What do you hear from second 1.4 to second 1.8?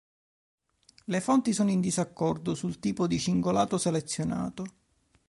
sono in